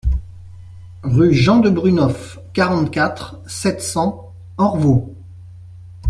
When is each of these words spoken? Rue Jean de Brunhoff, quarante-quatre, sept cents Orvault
Rue 1.03 1.31
Jean 1.31 1.59
de 1.59 1.69
Brunhoff, 1.69 2.39
quarante-quatre, 2.53 3.39
sept 3.45 3.81
cents 3.81 4.33
Orvault 4.57 5.13